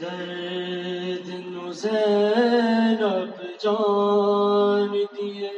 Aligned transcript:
درد 0.00 1.28
زینب 1.72 3.40
جان 3.60 4.92
دیے 5.14 5.50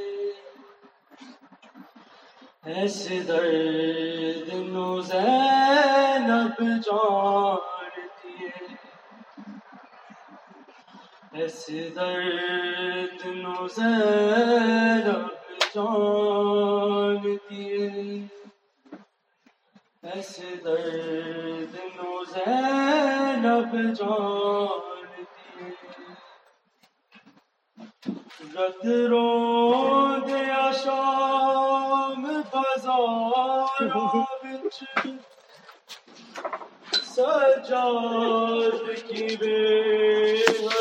ایسے 2.64 3.18
درد 3.28 4.48
زینب 5.08 6.58
جان 6.86 8.00
دیے 8.22 8.48
ایسے 11.38 11.80
درد 11.96 13.27
نو 13.42 13.66
زینب 13.74 15.27
جان 15.74 17.22
دیے۔ 17.50 17.88
ایسے 20.12 20.55
درد 20.64 21.74
نو 21.96 22.24
زینب 22.32 23.77
جان 23.98 24.88
رت 28.56 28.86
رو 29.10 29.28
دیا 30.27 30.70
شام 30.83 32.24
بازار 32.52 33.86
بچ 33.94 34.83
سجاد 37.14 38.86
کی 39.08 39.36
بے۔ 39.41 40.49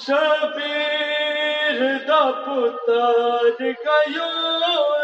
شبیر 0.00 1.98
دا 1.98 2.20
پتر 2.44 3.72
کیو 3.82 4.28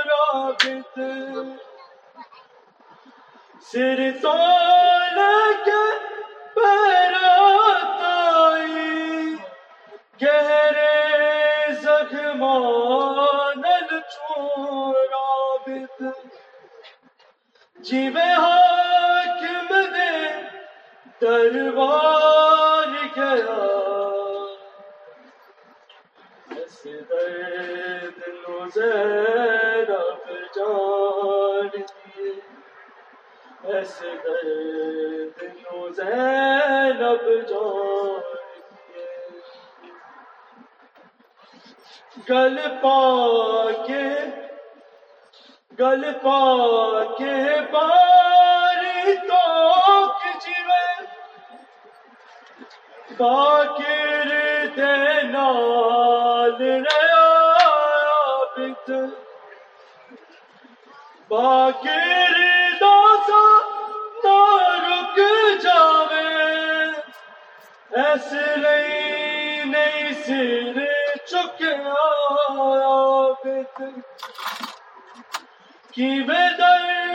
رابط 0.06 0.98
سر 3.72 4.00
تو 4.22 4.36
لگے 5.16 5.84
گہرے 10.22 11.72
زخمان 11.82 13.25
جیوے 17.86 18.30
حاکم 18.42 19.68
دے 19.94 20.12
دربار 21.22 22.92
گیا۔ 23.16 23.58
اس 26.56 26.84
درد 27.10 28.18
نو 28.42 28.58
زینب 28.74 30.26
جان 30.56 31.68
دیے۔ 31.76 32.32
اس 33.78 34.00
درد 34.24 35.42
نو 35.62 35.88
زینب 35.96 37.24
جان 37.48 38.20
گل 42.30 42.58
پا 42.82 42.98
کے 43.86 44.04
گل 45.80 46.04
پا 46.22 46.40
کے 47.18 47.35
باری 47.72 49.16
تو 49.28 49.42
جیوے۔ 50.42 50.86
باکر 53.18 54.30
دے 54.76 55.22
نال 55.32 56.60
ریا 56.60 57.24
باکر 61.28 62.36
داسا 62.80 63.42
نہ 64.24 64.38
رک 64.84 65.18
جاوے۔ 65.62 66.28
ایسے 68.02 68.44
نہیں 68.56 70.12
سر 70.26 70.76
کی 75.92 76.08
بے 76.22 76.42
درد 76.58 77.05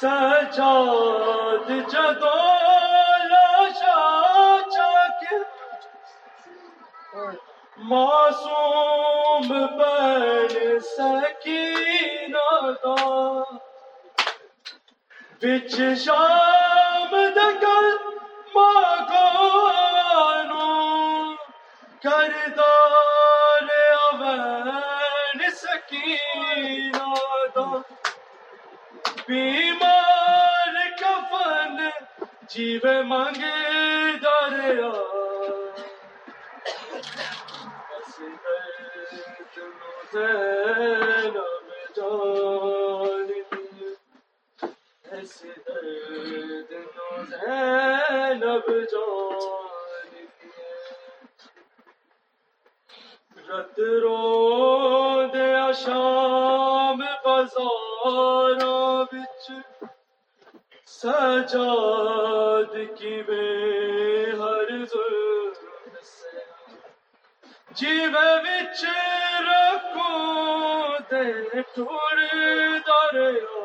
سجاد 0.00 1.68
جدو 1.92 2.36
لاشا 3.30 3.98
چاک 4.74 5.22
معصوم 7.78 8.77
بن 9.78 10.78
سکینہ 10.80 12.48
دا۔ 12.84 12.96
بچ 15.42 15.74
شام 16.04 17.12
دکل 17.36 17.86
ماگانو 18.54 19.36
کردار 22.02 23.68
اوین 24.00 25.50
سکینہ 25.50 27.14
دا۔ 27.54 27.66
بیمار 29.28 30.74
کفن 31.00 31.76
جیو 32.48 33.04
منگ 33.04 33.42
دریا۔ 34.22 35.27
جی 40.12 40.18
زینب 40.18 41.68
جان 41.96 43.28
درد 45.04 46.72
نو 48.44 48.60
زینب 48.60 48.98
رت 53.48 53.78
رو 53.78 55.30
دیا 55.32 55.72
شام 55.72 56.98
بازار 57.24 58.58
بچ 59.12 59.50
سجاد 60.86 62.76
کی 62.98 63.22
بے 63.22 63.46
ہر 64.40 64.84
ظلم 64.84 65.98
سے 66.02 66.38
بچ 68.44 68.84
دے 71.58 72.78
دریا 72.86 73.58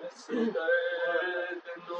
ایسے 0.00 0.44
درد 0.54 1.66
نو 1.86 1.98